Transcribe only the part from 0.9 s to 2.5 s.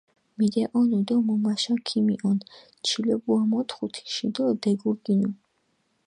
დო მუმაშა ქიმიჸონ,